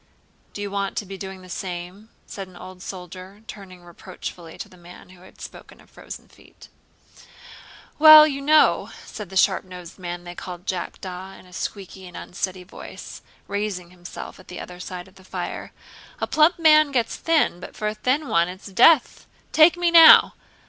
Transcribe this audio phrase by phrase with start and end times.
[0.53, 4.67] "Do you want to be doing the same?" said an old soldier, turning reproachfully to
[4.67, 6.69] the man who had spoken of frozen feet.
[7.99, 12.17] "Well, you know," said the sharp nosed man they called Jackdaw in a squeaky and
[12.17, 15.71] unsteady voice, raising himself at the other side of the fire,
[16.19, 19.27] "a plump man gets thin, but for a thin one it's death.
[19.51, 20.33] Take me, now!